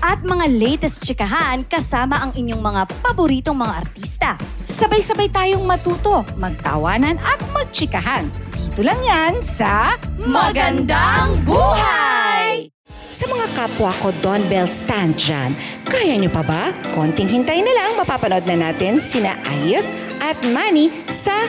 [0.00, 4.30] At mga latest chikahan kasama ang inyong mga paboritong mga artista.
[4.64, 8.24] Sabay-sabay tayong matuto, magtawanan at magtsikahan.
[8.56, 12.72] Dito lang yan sa Magandang Buhay!
[13.12, 15.52] Sa mga kapwa ko Don Bell stand dyan,
[15.84, 16.72] kaya nyo pa ba?
[16.96, 19.84] Konting hintay na lang mapapanood na natin sina Ayef
[20.24, 21.44] at Manny sa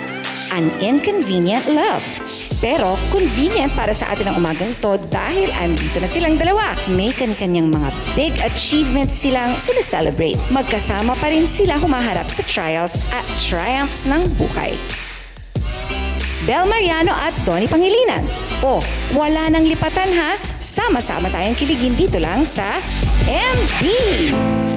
[0.51, 2.03] An Inconvenient Love.
[2.61, 6.77] Pero convenient para sa atin ang umagang to dahil andito na silang dalawa.
[6.93, 10.37] May kanyang mga big achievements silang sineselebrate.
[10.53, 14.77] Magkasama pa rin sila humaharap sa trials at triumphs ng buhay.
[16.45, 18.25] Bel Mariano at Tony Pangilinan.
[18.65, 18.81] O,
[19.13, 20.37] wala nang lipatan ha.
[20.57, 22.77] Sama-sama tayong kiligin dito lang sa
[23.29, 24.70] MB.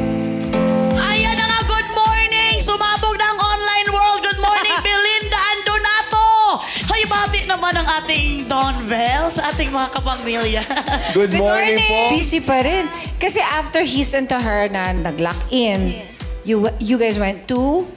[7.65, 10.61] Naman ang ating Don Bell sa ating mga kapamilya.
[11.17, 12.13] Good, morning, po.
[12.13, 12.85] Busy pa rin.
[13.17, 15.97] Kasi after he sent to her na nag-lock in,
[16.45, 17.89] you you guys went to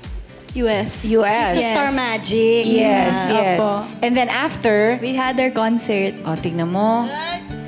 [0.56, 1.12] US.
[1.12, 1.52] US.
[1.52, 2.64] Sa Star Magic.
[2.64, 3.60] Yes, Yeah, yes.
[3.60, 3.84] opo.
[4.00, 6.16] And then after, We had our concert.
[6.24, 7.12] oh, tingnan mo,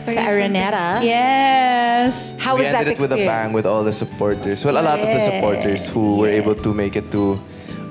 [0.08, 1.04] sa Araneta.
[1.04, 2.32] Yes.
[2.40, 3.60] How we was that ended it with a bang experience?
[3.60, 4.64] with all the supporters.
[4.64, 7.36] Well, a lot of the supporters who were able to make it to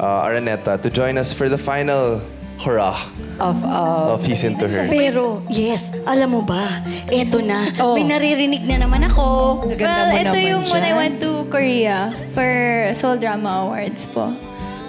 [0.00, 2.24] uh, Araneta to join us for the final
[2.58, 2.98] hurrah
[3.38, 4.90] Of, uh, of He's Into Her.
[4.90, 7.70] Pero, yes, alam mo ba, eto na.
[7.78, 7.94] Oh.
[7.94, 9.62] May naririnig na naman ako.
[9.78, 12.50] well, mo ito yung when I went to Korea for
[12.98, 14.34] Seoul Drama Awards po.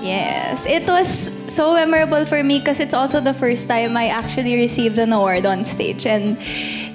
[0.01, 0.65] Yes.
[0.65, 4.97] It was so memorable for me because it's also the first time I actually received
[4.97, 6.39] an award on stage and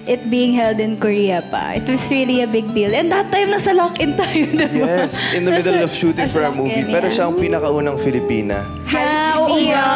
[0.05, 1.77] it being held in Korea pa.
[1.77, 2.93] It was really a big deal.
[2.93, 4.85] And that time, nasa lock-in tayo, diba?
[5.05, 6.85] Yes, in the middle of shooting for a movie.
[6.85, 8.65] Pero siya ang pinakaunang Filipina.
[8.89, 9.87] Yeah, oo nga.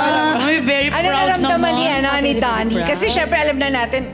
[0.42, 1.72] Ay, very Ano proud naramdaman naman.
[1.76, 2.68] ni, ano, ni proud.
[2.88, 4.08] Kasi syempre alam na natin,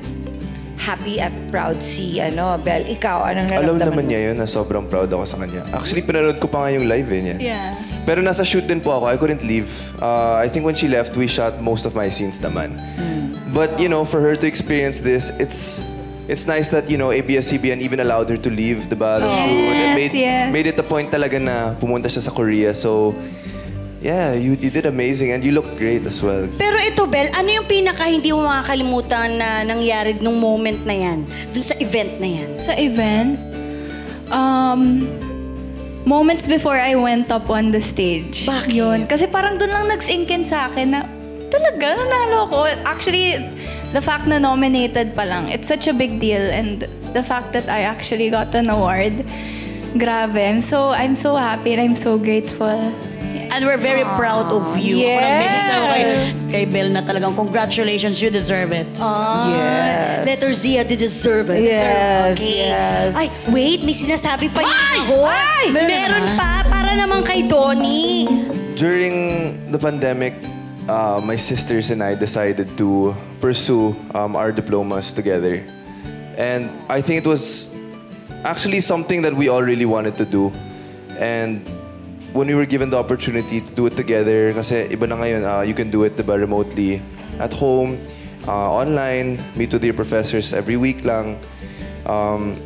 [0.84, 2.84] happy at proud si ano, Bel.
[2.84, 4.10] Ikaw, anong Alam naramdaman naman mo?
[4.10, 5.64] niya yun na sobrang proud ako sa kanya.
[5.72, 7.36] Actually, pinanood ko pa nga yung live eh niya.
[7.40, 7.68] Yeah.
[8.04, 9.08] Pero nasa shoot din po ako.
[9.08, 9.70] I couldn't leave.
[9.96, 12.76] Uh, I think when she left, we shot most of my scenes naman.
[13.54, 15.78] But, you know, for her to experience this, it's
[16.26, 19.22] it's nice that, you know, ABS-CBN even allowed her to leave, the shoot.
[19.22, 20.52] And Yes, made, yes.
[20.52, 22.74] made it a point talaga na pumunta siya sa Korea.
[22.74, 23.14] So,
[24.02, 26.50] yeah, you, you did amazing and you looked great as well.
[26.58, 31.22] Pero ito, Bel, ano yung pinaka hindi mo makakalimutan na nangyari nung moment na yan?
[31.54, 32.50] Dun sa event na yan?
[32.58, 33.38] Sa event,
[34.34, 35.06] um,
[36.04, 38.44] moments before I went up on the stage.
[38.44, 38.74] Bakit?
[38.76, 38.98] Yun.
[39.06, 41.00] Kasi parang doon lang nag-sink in sa akin na
[41.54, 42.58] talaga, nanalo ko.
[42.82, 43.38] Actually,
[43.94, 46.42] the fact na nominated pa lang, it's such a big deal.
[46.42, 46.82] And
[47.14, 49.22] the fact that I actually got an award,
[49.94, 50.42] grabe.
[50.42, 52.90] I'm so, I'm so happy and I'm so grateful.
[53.54, 54.98] And we're very proud of you.
[54.98, 56.20] Ako ng beses na ako kay, Yes.
[56.50, 58.90] kay Bel na talagang congratulations, you deserve it.
[58.98, 60.26] Yes.
[60.26, 61.62] Letter Z, did deserve it.
[61.62, 62.66] Yes, Okay.
[62.66, 63.14] yes.
[63.14, 64.98] Ay, wait, may sinasabi pa yung Ay!
[65.06, 65.16] ako.
[65.22, 65.64] Ay!
[65.70, 68.26] Meron, Meron pa, para naman kay Donnie.
[68.74, 69.14] During
[69.70, 70.34] the pandemic,
[70.88, 75.64] uh, my sisters and I decided to pursue um, our diplomas together.
[76.36, 77.72] And I think it was
[78.44, 80.52] actually something that we all really wanted to do.
[81.18, 81.66] And
[82.32, 85.62] when we were given the opportunity to do it together, kasi iba na ngayon, uh,
[85.62, 87.00] you can do it diba, remotely,
[87.38, 87.98] at home,
[88.46, 91.38] uh, online, meet with your professors every week lang.
[92.04, 92.60] Um,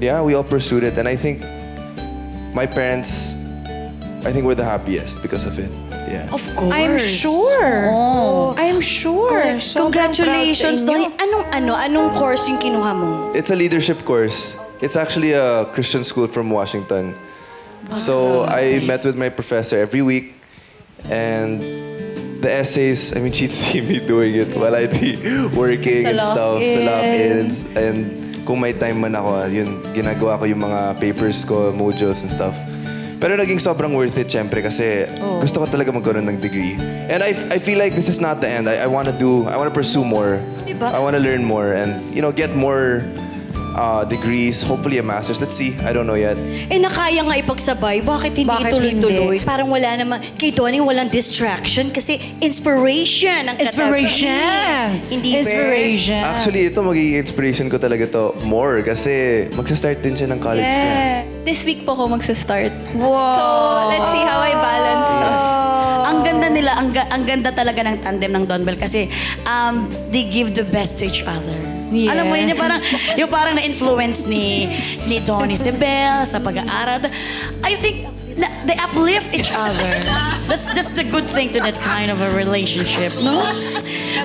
[0.00, 0.98] yeah, we all pursued it.
[0.98, 1.40] And I think
[2.52, 3.34] my parents,
[4.26, 5.93] I think we're the happiest because of it.
[6.08, 6.28] Yeah.
[6.32, 6.72] Of course.
[6.72, 8.54] I'm sure.
[8.58, 9.30] I'm sure.
[9.30, 9.64] Correct.
[9.64, 11.08] Sobrang Congratulations, proud sa inyo.
[11.08, 11.22] Donnie.
[11.24, 13.32] Anong, ano, anong course yung kinuha mo?
[13.32, 14.56] It's a leadership course.
[14.84, 17.16] It's actually a Christian school from Washington.
[17.92, 20.34] So I met with my professor every week,
[21.08, 21.60] and
[22.40, 25.16] the essays, I mean, she'd see me doing it while I'd be
[25.52, 26.84] working and stuff, sa lock-in.
[26.84, 27.56] lock-ins.
[27.76, 27.96] And
[28.44, 32.56] kung may time man ako, yun, ginagawa ko yung mga papers ko, modules and stuff.
[33.24, 35.08] Pero naging sobrang worth it, syempre, kasi
[35.40, 36.76] gusto ko talaga magkaroon ng degree.
[37.08, 38.68] And I, I feel like this is not the end.
[38.68, 40.44] I, I want to do, I want to pursue more.
[40.68, 40.92] Diba?
[40.92, 43.00] I want to learn more and, you know, get more
[43.74, 45.40] uh, degrees, hopefully a master's.
[45.40, 45.72] Let's see.
[45.88, 46.36] I don't know yet.
[46.68, 48.04] Eh, nakaya nga ipagsabay.
[48.04, 49.40] Bakit hindi Bakit ituloy-tuloy?
[49.40, 49.48] hindi?
[49.48, 50.20] Parang wala naman.
[50.36, 54.04] Kay Donnie, walang distraction kasi inspiration ang katabi.
[54.04, 54.86] Inspiration.
[55.08, 55.38] Hindi ba?
[55.40, 56.22] Inspiration.
[56.28, 61.23] Actually, ito magiging inspiration ko talaga to more kasi magsa-start din siya ng college niya.
[61.44, 62.72] This week po ko magsa-start.
[62.96, 63.44] So,
[63.92, 65.40] let's see how I balance stuff.
[66.04, 69.12] Ang ganda nila, ang, ga- ang ganda talaga ng tandem ng Don Bell kasi
[69.44, 71.60] um, they give the best to each other.
[71.92, 72.16] Yeah.
[72.16, 72.80] Alam mo yun, yung parang,
[73.20, 74.72] yung parang na-influence ni,
[75.04, 77.12] ni Donnie si Bell sa pag-aaral.
[77.60, 78.08] I think
[78.40, 80.00] na, they uplift each other.
[80.50, 83.38] That's that's the good thing to that kind of a relationship, no?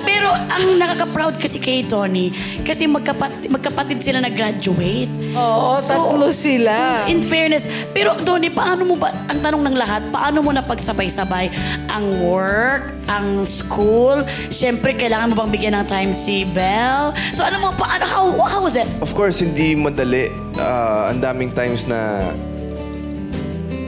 [0.02, 5.10] Pero ang nakaka-proud kasi kay Donnie, kasi magkapat, magkapatid sila na-graduate.
[5.34, 7.06] Oo, tatlo sila.
[7.06, 11.50] In fairness, pero Donnie, paano mo ba, ang tanong ng lahat, paano mo napagsabay-sabay
[11.90, 14.22] ang work, ang school?
[14.50, 17.14] Siyempre, kailangan mo bang bigyan ng time si Belle?
[17.34, 18.86] So ano mo, paano, how, how was it?
[19.02, 20.30] Of course, hindi madali.
[20.60, 22.30] Ah, ang daming times na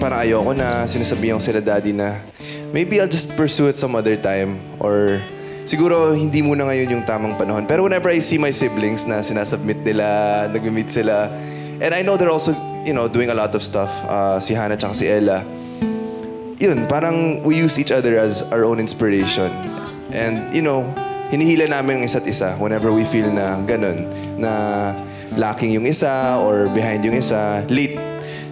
[0.02, 2.19] parang ayoko na, sinasabihan ko sila daddy na
[2.75, 5.22] maybe I'll just pursue it some other time or
[5.64, 7.67] siguro hindi muna ngayon yung tamang panahon.
[7.67, 11.31] Pero whenever I see my siblings na sinasubmit nila, nag-meet sila,
[11.81, 12.55] and I know they're also,
[12.87, 15.43] you know, doing a lot of stuff, ah, si Hannah tsaka si Ella,
[16.62, 19.50] yun, parang we use each other as our own inspiration.
[20.14, 20.87] And, you know,
[21.32, 24.06] hinihila namin ang isa't isa whenever we feel na ganun,
[24.38, 24.93] na
[25.35, 27.97] lacking yung isa or behind yung isa, late,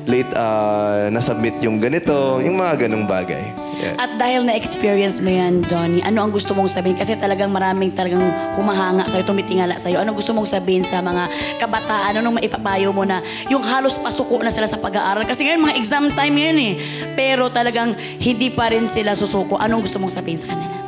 [0.08, 3.70] late uh, nasubmit yung ganito, yung mga ganung bagay.
[3.80, 3.96] Yeah.
[3.96, 7.00] At dahil na-experience mo yan, Donnie, ano ang gusto mong sabihin?
[7.00, 8.20] Kasi talagang maraming talagang
[8.52, 10.04] humahanga sa'yo, tumitingala sa'yo.
[10.04, 12.20] Ano gusto mong sabihin sa mga kabataan?
[12.20, 15.24] Anong maipapayo mo na yung halos pasuko na sila sa pag-aaral?
[15.24, 16.74] Kasi ngayon, mga exam time yan eh.
[17.16, 19.56] Pero talagang hindi pa rin sila susuko.
[19.56, 20.79] Anong gusto mong sabihin sa kanila?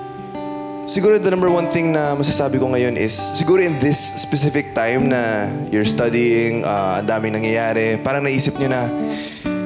[0.93, 5.09] Siguro the number one thing na masasabi ko ngayon is, siguro in this specific time
[5.09, 8.93] na you're studying, uh, ang daming nangyayari, parang naisip nyo na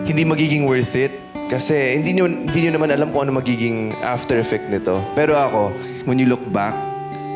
[0.06, 1.10] hindi magiging worth it.
[1.50, 5.02] Kasi hindi nyo, hindi nyo naman alam kung ano magiging after effect nito.
[5.18, 5.74] Pero ako,
[6.06, 6.78] when you look back,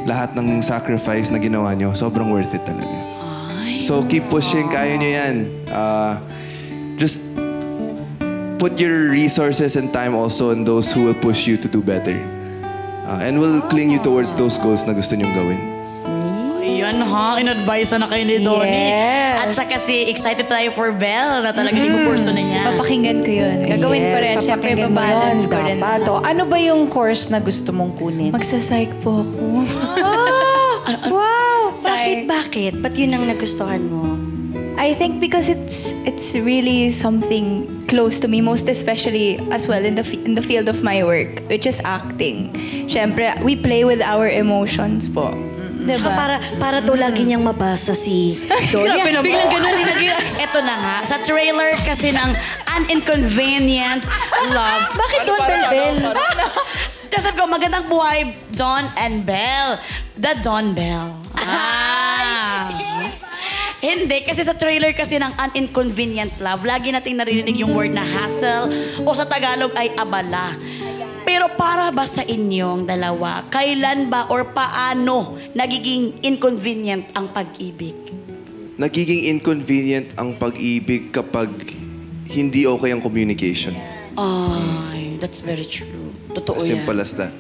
[0.06, 2.94] lahat ng sacrifice na ginawa nyo, sobrang worth it talaga.
[3.82, 5.36] So keep pushing, kaya nyo yan.
[5.66, 6.14] Uh,
[6.94, 7.34] just
[8.62, 12.38] put your resources and time also on those who will push you to do better.
[13.10, 15.58] Uh, and will cling you towards those goals na gusto nyong gawin.
[16.62, 18.70] Ayan ha, in-advise na kayo ni Donnie.
[18.70, 19.34] Yes.
[19.42, 22.70] At saka kasi excited tayo for Belle na talagang ipupurso na niya.
[22.70, 23.56] Papakinggan ko yun.
[23.66, 24.34] Gagawin ko rin.
[24.38, 25.82] Siyempre, babalance ko rin.
[25.82, 26.06] dapat.
[26.06, 28.30] O, ano ba yung course na gusto mong kunin?
[28.30, 29.42] Magsa-psych po ako.
[31.10, 31.74] wow!
[31.90, 32.72] Bakit, bakit?
[32.78, 34.14] Ba't yun ang nagustuhan mo?
[34.80, 39.98] I think because it's it's really something close to me, most especially as well in
[39.98, 42.54] the in the field of my work, which is acting.
[42.86, 45.34] Siyempre, we play with our emotions po.
[45.80, 45.96] Diba?
[45.96, 48.36] Tsaka para, para to lagi niyang mabasa si
[48.72, 48.94] Dolly.
[48.94, 49.24] Grabe naman.
[49.32, 50.12] Biglang ganun din naging...
[50.36, 52.30] Ito na nga, sa trailer kasi ng
[52.68, 54.04] An Inconvenient
[54.52, 54.84] Love.
[55.00, 55.96] Bakit Don Bell Bell?
[57.10, 59.80] Kasi sabi ko, magandang buhay, Don and Belle.
[60.20, 61.16] The Don Bell.
[61.40, 61.96] Ah.
[63.80, 68.04] Hindi, kasi sa trailer kasi ng An Inconvenient Love, lagi nating naririnig yung word na
[68.04, 68.68] hassle
[69.00, 70.52] o sa Tagalog ay abala.
[71.24, 77.96] Pero para ba sa inyong dalawa, kailan ba or paano nagiging inconvenient ang pag-ibig?
[78.76, 81.48] Nagiging inconvenient ang pag-ibig kapag
[82.28, 83.72] hindi okay ang communication.
[84.20, 86.12] Ay, that's very true.
[86.36, 86.84] Totoo As yan.
[86.84, 87.32] simple as that.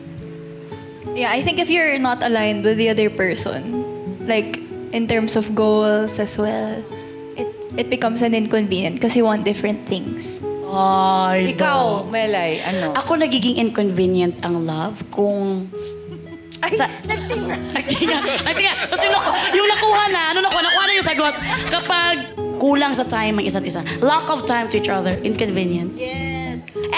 [1.12, 3.84] Yeah, I think if you're not aligned with the other person,
[4.24, 4.56] like
[4.92, 6.78] in terms of goals as well,
[7.34, 10.42] it it becomes an inconvenient kasi you want different things.
[10.70, 12.94] Ay, Ikaw, Melay, ano?
[12.94, 15.66] Ako nagiging inconvenient ang love kung...
[16.62, 17.56] Ay, sa, nagtinga.
[17.74, 18.18] Nagtinga.
[18.46, 18.72] Nagtinga.
[18.86, 20.62] Tapos yung, naku- yung nakuha na, ano nakuha?
[20.62, 21.34] Nakuha na yung sagot.
[21.66, 22.16] Kapag
[22.62, 23.82] kulang sa time ng isa't isa.
[23.98, 25.16] Lack of time to each other.
[25.26, 25.90] Inconvenient.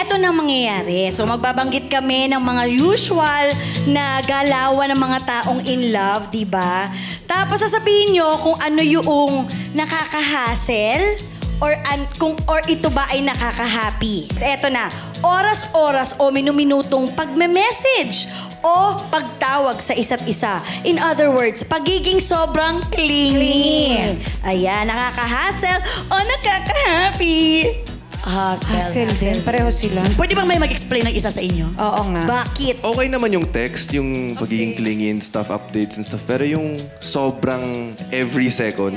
[0.02, 1.14] Eto na mangyayari.
[1.14, 3.54] So magbabanggit kami ng mga usual
[3.86, 6.90] na galawan ng mga taong in love, di ba?
[7.30, 9.46] Tapos sasabihin nyo kung ano yung
[9.78, 11.22] nakaka-hassle
[11.62, 14.26] or an, kung or ito ba ay nakaka-happy.
[14.42, 14.90] Eto na.
[15.22, 18.26] Oras-oras o minuminutong pagme-message
[18.66, 20.58] o pagtawag sa isa't isa.
[20.82, 24.18] In other words, pagiging sobrang clingy.
[24.42, 27.91] Ayan, nakaka-hassle o nakaka-happy.
[28.22, 28.78] Hassle.
[28.78, 29.42] Hassle din.
[29.42, 30.02] Pareho sila.
[30.14, 31.74] Pwede bang may mag-explain ng isa sa inyo?
[31.74, 32.22] Oo nga.
[32.46, 32.86] Bakit?
[32.86, 36.22] Okay naman yung text, yung pagiging clingy and stuff, updates and stuff.
[36.22, 38.94] Pero yung sobrang every second,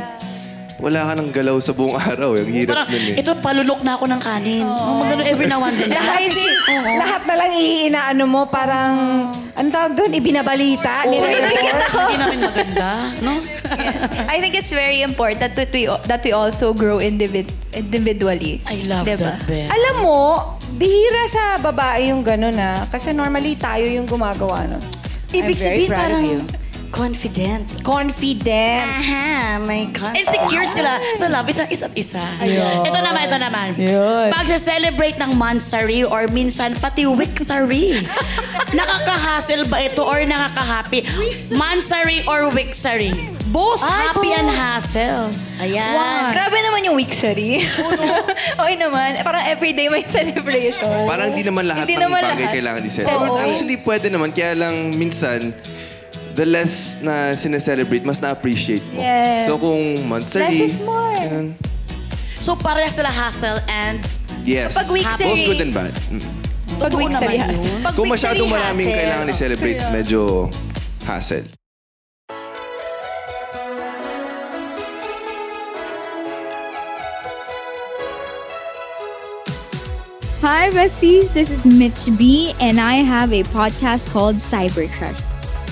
[0.76, 2.36] wala ka ng galaw sa buong araw.
[2.36, 3.22] Yung hirap Parang, nun eh.
[3.22, 4.66] ito, palunok na ako ng kanin.
[4.68, 5.00] Oh.
[5.00, 5.88] Magano every now and then.
[5.90, 6.28] Lahat,
[7.00, 8.94] lahat na lang iinaano mo, parang,
[9.56, 11.96] ano tawag doon, ibinabalita, nire-report.
[11.96, 12.88] Hindi namin maganda,
[13.24, 13.34] no?
[14.28, 18.60] I think it's very important that we that we also grow individ- individually.
[18.68, 19.32] I love Diba?
[19.34, 19.72] that, Beth.
[19.72, 20.20] Alam mo,
[20.76, 22.84] bihira sa babae yung gano'n na.
[22.86, 24.84] Kasi normally tayo yung gumagawa nun.
[25.32, 26.40] I'm Ibig very sabihin proud of parang you.
[26.96, 27.68] Confident.
[27.84, 28.80] Confident.
[28.80, 30.16] Aha, my God.
[30.16, 32.24] Insecure sila sa love isa't isa't isa.
[32.88, 33.68] Ito naman, ito naman.
[34.32, 38.00] Pag celebrate ng mansari or minsan pati wiksari.
[38.80, 41.04] Nakaka-hassle ba ito or nakaka-happy?
[41.52, 43.12] Mansari or wiksari?
[43.52, 45.36] Both happy and hassle.
[45.60, 45.96] Ayan.
[45.96, 46.32] Wow.
[46.36, 47.64] Grabe naman yung weeksary.
[48.60, 49.20] okay naman.
[49.24, 51.08] Parang everyday may celebration.
[51.08, 52.56] Parang di naman lahat Hindi ng naman bagay lahat.
[52.60, 53.32] kailangan i-celebrate.
[53.32, 53.40] Oo.
[53.40, 54.36] Actually, pwede naman.
[54.36, 55.56] Kaya lang, minsan,
[56.36, 59.00] the less na sineselebrate, mas na-appreciate mo.
[59.00, 59.48] Yes.
[59.48, 61.16] So kung monthsary, Less is more.
[61.16, 61.56] ganun.
[62.40, 64.04] So parehas sila hassle and
[64.46, 64.78] Yes.
[64.78, 65.94] Pag weeksary- Both good and bad.
[66.12, 66.22] Mm.
[66.78, 67.72] Pag Totoo weeksary naman hassle.
[67.72, 67.82] yun.
[67.82, 69.00] Pag Kung masyadong three maraming hassle.
[69.02, 70.22] kailangan i-celebrate, medyo
[71.02, 71.46] hassle.
[80.42, 81.32] Hi, besties.
[81.34, 85.20] This is Mitch B, and I have a podcast called Cyber Crush.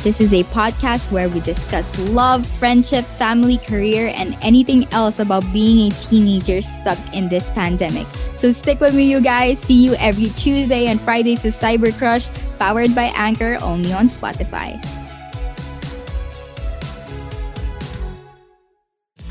[0.04, 5.48] This is a podcast where we discuss love, friendship, family, career, and anything else about
[5.56, 8.04] being a teenager stuck in this pandemic.
[8.36, 9.64] So stick with me, you guys.
[9.64, 12.28] See you every Tuesday and Fridays to Cyber Crush,
[12.60, 14.76] powered by Anchor, only on Spotify.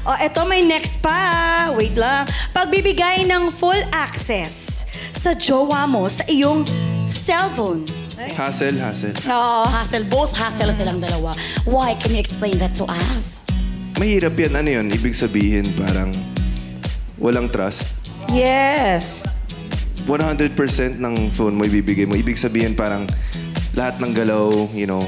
[0.08, 1.68] Oh, eto may next pa.
[1.76, 2.24] Wait lang.
[2.56, 6.64] Pagbibigay ng full access sa jowa mo sa iyong
[7.04, 7.84] cellphone.
[8.30, 9.12] Hassle, hassle.
[9.66, 10.04] hassle.
[10.06, 11.34] Both hassle silang dalawa.
[11.64, 11.94] Why?
[11.98, 13.42] Can you explain that to us?
[13.98, 14.54] Mahirap yan.
[14.54, 14.86] Ano yun?
[14.88, 16.14] Ibig sabihin parang
[17.18, 17.88] walang trust.
[18.30, 19.26] Yes.
[20.06, 20.54] 100%
[20.98, 22.18] ng phone mo ibibigay mo.
[22.18, 23.06] Ibig sabihin parang
[23.72, 25.06] lahat ng galaw, you know,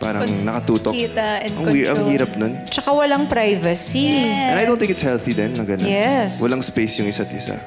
[0.00, 0.90] parang nakatutok.
[0.96, 2.10] Kita and ang, wi- ang control.
[2.10, 2.52] hirap nun.
[2.66, 4.08] Tsaka walang privacy.
[4.26, 5.86] And I don't think it's healthy din na ganun.
[5.86, 6.40] Yes.
[6.40, 7.60] Walang space yung isa't isa.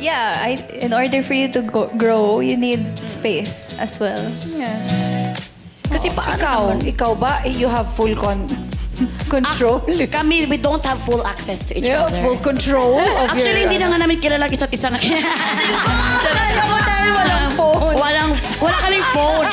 [0.00, 0.40] Yeah.
[0.40, 4.32] Yeah, I, in order for you to go, grow, you need space as well.
[5.90, 6.86] Kasi paano Ikaw, naman?
[6.88, 8.46] ikaw ba, you have full con
[9.32, 9.82] control?
[9.84, 12.22] Ah, kami, we don't have full access to each you have other.
[12.22, 13.68] full control of Actually, your...
[13.68, 15.00] hindi na nga namin kilala ang isa't isa na
[16.20, 17.94] Akala ko tayo walang phone.
[17.96, 18.30] Walang,
[18.60, 19.48] wala kaming phone.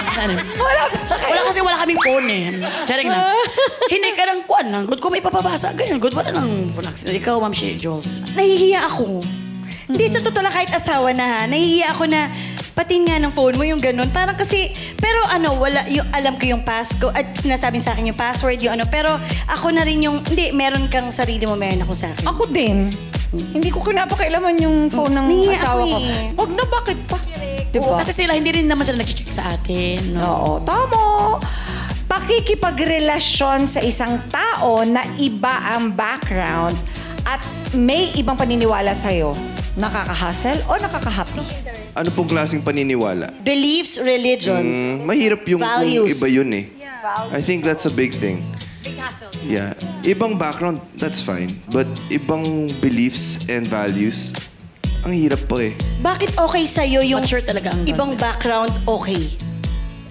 [0.62, 0.82] wala
[1.28, 2.44] Wala kasi wala kaming phone eh.
[2.86, 3.24] Charing lang.
[3.94, 4.84] hindi ka lang kuan lang.
[4.86, 5.74] Good ko may papabasa.
[5.74, 5.98] Ganyan.
[6.00, 7.10] Good wala nang phone access.
[7.10, 8.22] Ikaw, Ma'am Shi Jules.
[8.36, 9.26] Nahihiya ako.
[9.88, 12.28] Hindi, sa totoo lang, kahit asawa na ha, nahihiya ako na
[12.74, 14.12] patin nga ng phone mo, yung ganun.
[14.12, 18.20] Parang kasi, pero ano, wala, yung, alam ko yung passcode, at sinasabing sa akin yung
[18.20, 19.16] password, yung ano, pero
[19.48, 22.28] ako na rin yung, hindi, meron kang sarili mo, meron ako sa akin.
[22.28, 22.92] Ako din.
[23.32, 25.98] Hindi ko kinapakailaman yung phone ng Nahiya asawa ako ko.
[25.98, 26.24] eh.
[26.36, 27.18] Wag na, bakit pa?
[27.18, 27.96] Oo, Diba?
[27.98, 30.12] kasi sila, hindi rin naman sila nag-check sa atin.
[30.12, 30.24] No?
[30.24, 31.00] Oo, tama.
[32.08, 36.76] Pakikipagrelasyon sa isang tao na iba ang background
[37.24, 37.40] at
[37.72, 39.36] may ibang paniniwala sa'yo,
[39.78, 41.42] nakaka-hassle o nakaka-happy?
[41.94, 43.30] Ano pong klaseng paniniwala?
[43.46, 44.74] Beliefs, religions.
[44.74, 46.18] Mm, mahirap yung kung Values.
[46.18, 46.66] iba yun eh.
[47.32, 48.42] I think that's a big thing.
[49.46, 49.78] Yeah.
[50.04, 51.54] Ibang background, that's fine.
[51.72, 54.34] But ibang beliefs and values,
[55.06, 55.74] ang hirap pa eh.
[56.04, 59.30] Bakit okay sa'yo yung Mature talaga ang ibang background okay?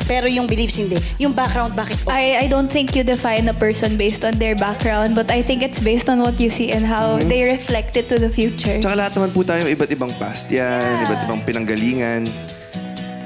[0.07, 0.97] Pero yung beliefs hindi.
[1.19, 2.39] Yung background bakit okay?
[2.39, 5.67] I, I don't think you define a person based on their background, but I think
[5.67, 8.79] it's based on what you see and how they reflect it to the future.
[8.79, 12.31] Tsaka lahat naman po tayo iba't ibang past yan, iba't ibang pinanggalingan.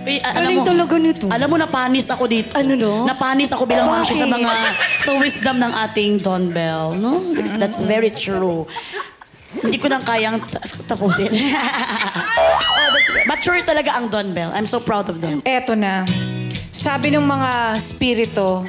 [0.08, 1.24] Eh, a- alam Galing mo, talaga nito.
[1.28, 2.56] Alam mo, napanis ako dito.
[2.56, 3.04] Ano, no?
[3.04, 4.52] Napanis ako bilang mamshi sa mga,
[5.04, 6.96] sa wisdom ng ating Don Bell.
[6.96, 7.36] No?
[7.36, 8.64] That's, that's very true.
[9.60, 11.28] Hindi ko nang kayang ta- tapusin.
[12.80, 14.48] oh, that's, mature talaga ang Don Bell.
[14.56, 15.44] I'm so proud of them.
[15.44, 16.08] Eto na.
[16.70, 18.62] Sabi ng mga spirito,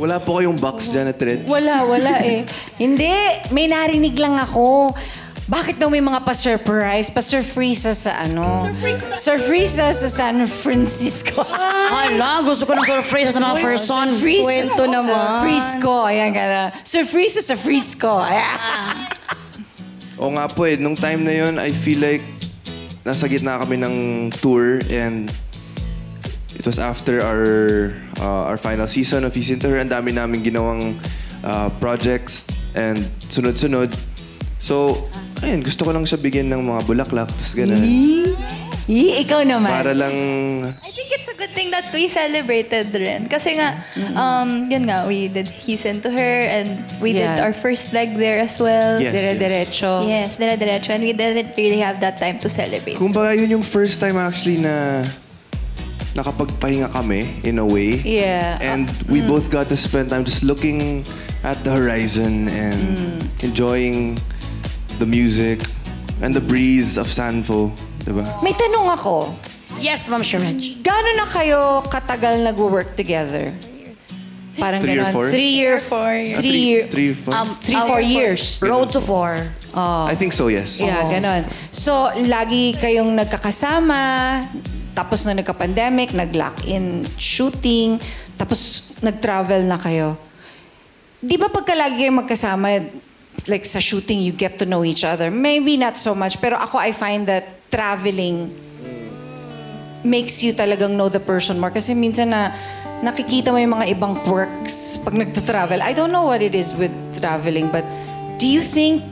[0.00, 1.44] Wala po kayong box dyan na threads.
[1.44, 2.48] wala, wala eh.
[2.80, 3.12] Hindi,
[3.52, 4.96] may narinig lang ako.
[5.44, 8.72] Bakit daw may mga pa-surprise, pa-surpresa sa ano?
[9.12, 11.44] Surpresa sa San Francisco.
[11.92, 14.16] Hala, gusto ko ng surprise sa mga person.
[14.16, 14.40] Surprise.
[14.40, 15.12] Kwento naman.
[15.12, 15.94] Sa Frisco.
[16.08, 16.62] Ayan ka na.
[16.80, 18.24] Surprise sa Frisco.
[18.24, 18.96] Ayan.
[20.16, 22.24] O nga po eh, nung time na yon I feel like
[23.04, 23.96] nasa gitna kami ng
[24.40, 25.28] tour and
[26.62, 27.90] it was after our
[28.22, 29.82] uh, our final season of Easy Her.
[29.82, 30.94] Ang dami namin ginawang
[31.42, 32.46] uh, projects
[32.78, 33.90] and sunod-sunod.
[34.62, 34.94] So,
[35.42, 37.82] ayun, gusto ko lang siya bigyan ng mga bulaklak, tapos gano'n.
[38.86, 39.70] Ih, ikaw naman.
[39.70, 40.14] Para lang,
[40.62, 43.26] I think it's a good thing that we celebrated rin.
[43.26, 43.82] Kasi nga,
[44.14, 47.42] um, yun nga, we did He's Into Her and we did Yeah.
[47.42, 49.02] our first leg there as well.
[49.02, 49.10] Yes.
[49.14, 50.06] Dire-diretso.
[50.06, 50.94] Yes, dire-diretso.
[50.94, 52.98] And we didn't really have that time to celebrate.
[53.02, 55.06] kumbaga yun yung first time actually na
[56.14, 57.96] nakapagpahinga kami in a way.
[58.04, 58.58] Yeah.
[58.60, 61.04] And we both got to spend time just looking
[61.42, 64.18] at the horizon and enjoying
[64.98, 65.60] the music
[66.20, 67.72] and the breeze of Sanfo.
[68.04, 68.26] Diba?
[68.42, 69.34] May tanong ako.
[69.80, 70.84] Yes, Ma'am Sharaj.
[70.84, 73.50] Gano'n na kayo katagal nag-work together?
[74.60, 75.12] Parang Three or ganon.
[75.16, 75.26] four?
[75.32, 76.12] Three year, Four.
[76.12, 77.32] three, Three- year, three, four?
[77.32, 78.60] Um, three, four years.
[78.60, 79.32] Road to four.
[79.72, 80.76] I think so, yes.
[80.76, 81.48] Yeah, ganon.
[81.72, 84.44] So, lagi kayong nagkakasama,
[84.92, 87.96] tapos na nagka-pandemic, nag-lock-in shooting,
[88.36, 90.20] tapos nag-travel na kayo.
[91.22, 92.82] Di ba pagka lagi kayong magkasama,
[93.48, 95.32] like sa shooting, you get to know each other?
[95.32, 98.52] Maybe not so much, pero ako, I find that traveling
[100.04, 101.70] makes you talagang know the person more.
[101.70, 102.52] Kasi minsan na
[103.00, 105.80] nakikita mo yung mga ibang quirks pag nagta-travel.
[105.80, 107.86] I don't know what it is with traveling, but
[108.36, 109.02] do you think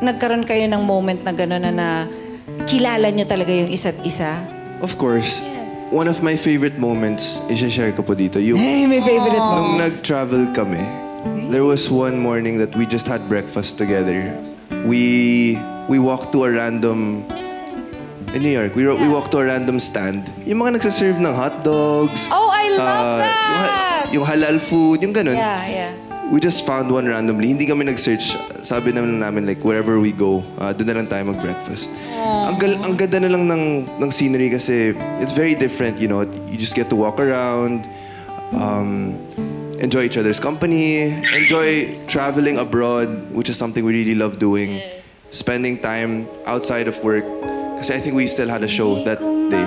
[0.00, 1.88] nagkaroon kayo ng moment na gano'n na, na
[2.64, 4.59] kilala nyo talaga yung isa't isa?
[4.80, 5.44] Of course,
[5.92, 9.56] one of my favorite moments, i-share ko po dito, yung Hey, may favorite mo.
[9.60, 10.80] nung nag-travel kami,
[11.52, 14.32] there was one morning that we just had breakfast together.
[14.88, 15.60] We
[15.92, 17.28] we walked to a random
[18.32, 18.72] in New York.
[18.72, 20.32] We ro- we walked to a random stand.
[20.48, 22.30] Yung mga nagsaserve ng hot dogs.
[22.32, 23.36] Oh, I love uh, that!
[23.36, 25.36] Yung, ha- yung halal food, yung ganun.
[25.36, 25.92] Yeah, yeah.
[26.30, 27.50] We just found one randomly.
[27.50, 28.38] Hindi kami nag-search.
[28.62, 31.90] Sabi naman namin, like, wherever we go, uh, doon na lang tayo mag-breakfast.
[32.14, 36.22] Ang, gal- ang ganda na lang ng, ng scenery kasi it's very different, you know.
[36.22, 37.82] You just get to walk around,
[38.54, 39.18] um,
[39.82, 44.78] enjoy each other's company, enjoy traveling abroad, which is something we really love doing.
[45.34, 47.26] Spending time outside of work.
[47.82, 49.18] Kasi I think we still had a show that
[49.50, 49.66] day.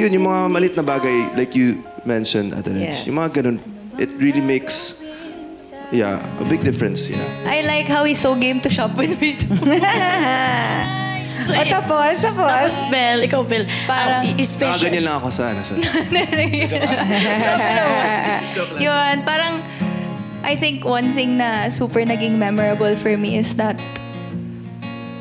[0.00, 3.04] Yun, yung mga malit na bagay, like you mentioned, Ate Rich.
[3.04, 3.06] Yes.
[3.06, 3.60] Yung mga ganun,
[4.00, 4.96] it really makes,
[5.92, 7.20] yeah, a big difference, yeah.
[7.46, 9.34] I like how he's so game to shop with me.
[9.36, 9.48] too.
[11.34, 12.46] So, O, tapos, tapos.
[12.72, 13.66] Tapos, Bel, ikaw, Bel.
[13.84, 14.86] Parang- um, i- special.
[14.86, 15.74] Nakaganyan lang ako sa, ano, sa
[18.80, 19.60] Yun, parang,
[20.46, 23.76] I think one thing na super naging memorable for me is that,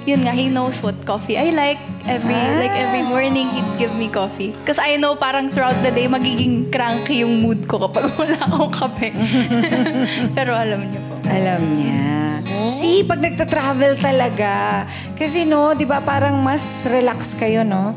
[0.05, 1.79] yun nga, he knows what coffee I like.
[2.03, 4.51] Every, like every morning, he'd give me coffee.
[4.51, 8.71] Because I know parang throughout the day, magiging cranky yung mood ko kapag wala akong
[8.75, 9.15] kape.
[10.37, 11.15] Pero alam niyo po.
[11.31, 12.43] Alam niya.
[12.67, 14.83] See, pag nagta-travel talaga.
[15.15, 17.95] Kasi no, di ba parang mas relax kayo, no?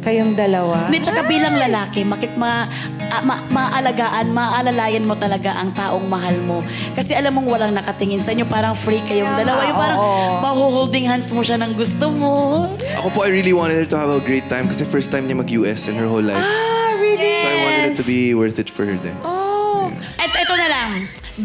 [0.00, 0.88] Kayong dalawa.
[0.88, 2.64] Hindi, tsaka bilang lalaki, makit ma,
[3.10, 6.62] ah, ma, maalagaan, maalalayan mo talaga ang taong mahal mo.
[6.94, 9.60] Kasi alam mong walang nakatingin sa inyo, parang free kayong dalawa.
[9.66, 10.34] Yung parang oo.
[10.40, 12.66] mahuholding hands mo siya ng gusto mo.
[13.02, 15.42] Ako po, I really wanted her to have a great time kasi first time niya
[15.42, 16.38] mag-US in her whole life.
[16.38, 17.36] Ah, really?
[17.42, 19.18] So I wanted it to be worth it for her then.
[19.26, 19.90] Oh.
[20.22, 20.90] At ito na lang,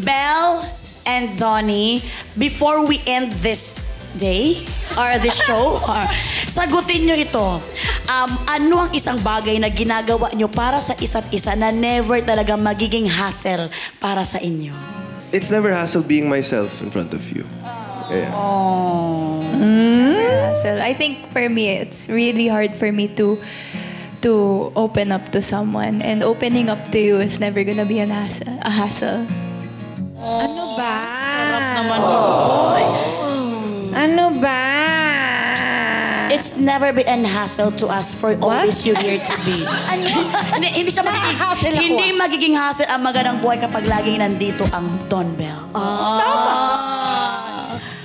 [0.06, 0.69] Belle
[1.10, 2.06] and Donnie,
[2.38, 3.73] before we end this
[4.15, 4.63] day
[4.95, 6.03] or this show, or,
[6.47, 7.62] sagutin nyo ito.
[8.08, 12.55] Um, ano ang isang bagay na ginagawa nyo para sa isa't isa na never talaga
[12.55, 13.67] magiging hassle
[13.99, 14.71] para sa inyo?
[15.36, 17.43] It's never hassle being myself in front of you.
[18.08, 18.31] Yeah.
[20.62, 23.41] So I think for me, it's really hard for me to
[24.21, 26.01] to open up to someone.
[26.01, 29.25] And opening up to you is never gonna be an hassle, a hassle.
[30.17, 30.95] Ano ba?
[31.75, 31.99] Naman
[33.95, 34.63] Ano ba?
[36.36, 39.63] It's never been an hassle to us for always you here to be.
[40.52, 44.67] hindi, hindi siya magiging, Nahahassle ako, hindi magiging hassle ang magandang buhay kapag laging nandito
[44.76, 45.71] ang Don Bell.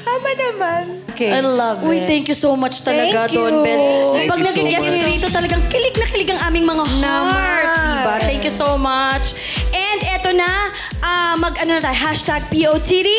[0.07, 1.03] Tama naman.
[1.11, 1.35] Okay.
[1.35, 2.07] I love Uy, it.
[2.07, 3.51] thank you so much talaga, Thank you.
[3.51, 4.15] Don Bell.
[4.15, 4.95] Thank Pag you naging so guest much.
[4.95, 7.67] ni Rito, talagang kilig na kilig ang aming mga heart.
[7.83, 8.15] Diba?
[8.31, 9.35] Thank you so much.
[9.75, 10.71] And eto na,
[11.03, 13.11] ah, mag-ano na tayo, hashtag POTD,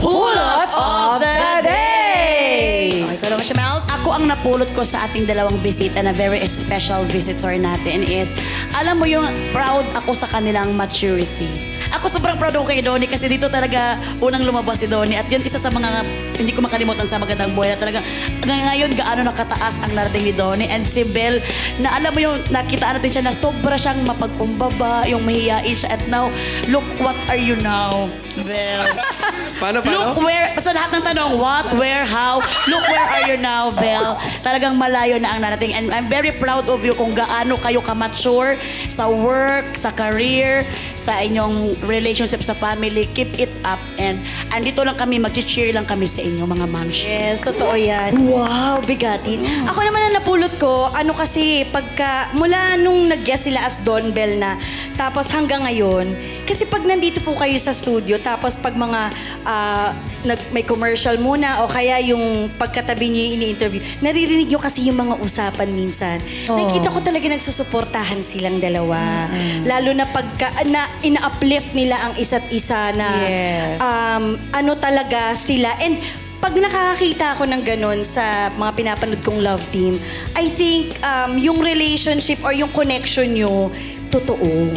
[0.00, 2.15] Pulot of the Day.
[2.26, 3.86] Okay, ikaw naman siya, Mels.
[3.86, 8.34] Ako ang napulot ko sa ating dalawang bisita na very special visitor natin is,
[8.74, 11.46] alam mo yung proud ako sa kanilang maturity.
[11.94, 15.38] Ako sobrang proud ako kay Donnie kasi dito talaga unang lumabas si Donnie at yun
[15.38, 16.02] isa sa mga
[16.34, 18.02] hindi ko makalimutan sa magandang buhay na talaga
[18.42, 21.38] hanggang ngayon gaano nakataas ang narating ni Donnie and si Belle
[21.78, 26.02] na alam mo yung nakita natin siya na sobra siyang mapagkumbaba, yung mahiyain siya at
[26.10, 26.26] now,
[26.66, 28.10] look what are you now,
[28.42, 28.82] Belle?
[29.56, 30.12] Paano, paano?
[30.12, 32.40] Look where, sa lahat ng tanong, what, where, how,
[32.72, 34.16] look where are you now, Belle?
[34.40, 35.76] Talagang malayo na ang narating.
[35.76, 38.56] And I'm very proud of you kung gaano kayo ka-mature
[38.88, 40.64] sa work, sa career,
[40.96, 43.04] sa inyong relationship sa family.
[43.12, 43.78] Keep it up.
[44.00, 47.04] And andito lang kami, mag-cheer lang kami sa inyo, mga moms.
[47.04, 48.16] Yes, totoo yan.
[48.16, 49.36] Wow, bigati.
[49.68, 54.40] Ako naman ang napulot ko, ano kasi, pagka, mula nung nag-guest sila as Don Bell
[54.40, 54.56] na,
[54.96, 56.16] tapos hanggang ngayon,
[56.48, 59.12] kasi pag nandito po kayo sa studio, tapos pag mga,
[59.44, 59.92] ah,
[60.26, 64.98] nag, may commercial muna, o kaya yung pagkatabi niyo yung ini-interview, naririnig niyo kasi yung
[64.98, 66.18] mga usapan minsan.
[66.50, 69.30] Nakikita ko talaga nagsusuportahan silang dalawa.
[69.62, 73.78] Lalo na pagka, na ina-uplift nila ang isa't isa na, Yes.
[73.78, 75.70] um, ano talaga sila.
[75.78, 75.96] And
[76.36, 79.98] pag nakakakita ako ng ganun sa mga pinapanood kong love team,
[80.34, 83.70] I think um, yung relationship or yung connection nyo,
[84.10, 84.70] totoo.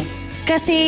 [0.50, 0.78] Kasi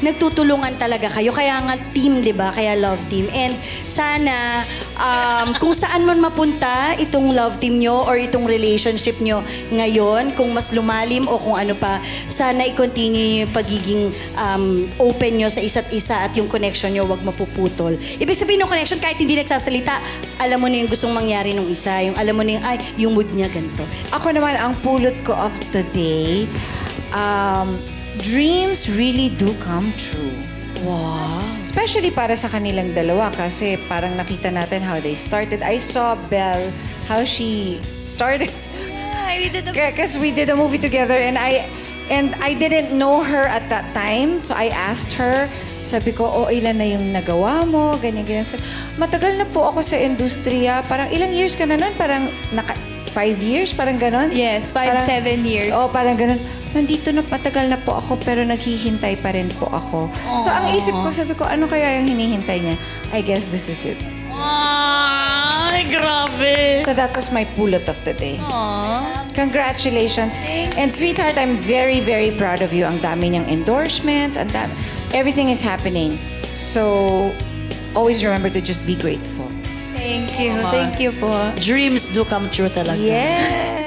[0.00, 1.28] nagtutulungan talaga kayo.
[1.28, 2.48] Kaya nga team, di ba?
[2.56, 3.28] Kaya love team.
[3.36, 3.52] And
[3.84, 4.64] sana
[4.96, 10.56] um, kung saan man mapunta itong love team nyo or itong relationship nyo ngayon, kung
[10.56, 12.00] mas lumalim o kung ano pa,
[12.32, 14.08] sana i-continue yung pagiging
[14.40, 17.92] um, open nyo sa isa't isa at yung connection nyo wag mapuputol.
[18.16, 20.00] Ibig sabihin ng connection, kahit hindi nagsasalita,
[20.40, 22.00] alam mo na yung gustong mangyari nung isa.
[22.00, 23.84] Yung alam mo na yung, ay, yung mood niya ganito.
[24.16, 26.48] Ako naman, ang pulot ko of today,
[27.12, 27.76] um,
[28.20, 30.34] dreams really do come true.
[30.82, 31.42] Wow.
[31.64, 35.62] Especially para sa kanilang dalawa kasi parang nakita natin how they started.
[35.62, 36.70] I saw Belle,
[37.06, 38.50] how she started.
[39.28, 41.66] Ay, we did a Because we did a movie together and I
[42.08, 44.40] and I didn't know her at that time.
[44.40, 45.50] So I asked her,
[45.84, 47.98] sabi ko, oh, ilan na yung nagawa mo?
[48.00, 48.48] Ganyan, ganyan.
[48.48, 48.64] Sabi,
[48.96, 50.80] Matagal na po ako sa industriya.
[50.88, 51.92] Parang ilang years ka na nun?
[52.00, 52.72] Parang naka,
[53.12, 53.74] five years?
[53.76, 54.32] Parang ganon?
[54.32, 55.72] Yes, five, Parang- seven years.
[55.74, 56.40] Oo, parang ganun.
[56.76, 60.12] Nandito na matagal na po ako pero naghihintay pa rin po ako.
[60.36, 62.76] So ang isip ko, sabi ko, ano kaya yung hinihintay niya?
[63.12, 64.00] I guess this is it.
[64.32, 66.84] Ay, grabe.
[66.84, 68.36] So that was my pulot of the day.
[69.34, 70.36] Congratulations.
[70.76, 72.84] And sweetheart, I'm very, very proud of you.
[72.84, 74.70] Ang dami niyang endorsements, and that
[75.14, 76.18] everything is happening.
[76.54, 77.32] So
[77.94, 79.46] always remember to just be grateful.
[79.94, 80.58] Thank you.
[80.70, 81.54] Thank you po.
[81.58, 82.98] Dreams do come true talaga.
[82.98, 83.77] Yes.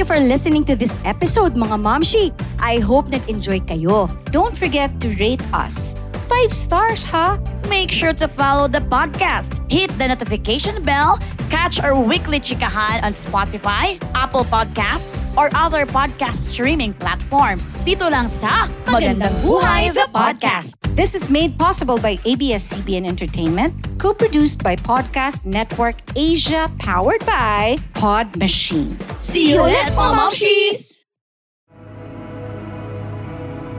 [0.00, 2.32] You for listening to this episode, mga Momshi.
[2.56, 4.08] I hope nag-enjoy kayo.
[4.32, 5.92] Don't forget to rate us.
[6.24, 7.36] Five stars, ha?
[7.68, 13.12] Make sure to follow the podcast, hit the notification bell, catch our weekly chikahan on
[13.12, 17.68] Spotify, Apple Podcasts, or other podcast streaming platforms.
[17.84, 20.78] Dito lang sa Magandang Buhay the Podcast.
[20.96, 28.30] This is made possible by ABS-CBN Entertainment, co-produced by Podcast Network Asia, powered by Pod
[28.38, 28.94] Machine.
[29.20, 30.89] See you ulit, mga Momshies!